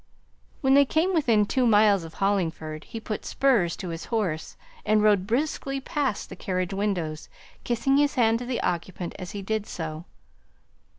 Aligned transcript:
When 0.61 0.73
they 0.73 0.83
came 0.83 1.13
within 1.13 1.45
two 1.45 1.67
miles 1.67 2.03
of 2.03 2.15
Hollingford, 2.15 2.85
he 2.85 2.99
put 2.99 3.23
spurs 3.23 3.75
to 3.75 3.89
his 3.89 4.05
horse, 4.05 4.57
and 4.83 5.03
rode 5.03 5.27
briskly 5.27 5.79
past 5.79 6.29
the 6.29 6.35
carriage 6.35 6.73
windows, 6.73 7.29
kissing 7.63 7.97
his 7.97 8.15
hand 8.15 8.39
to 8.39 8.45
the 8.47 8.61
occupant 8.61 9.13
as 9.19 9.29
he 9.37 9.43
did 9.43 9.67
so. 9.67 10.05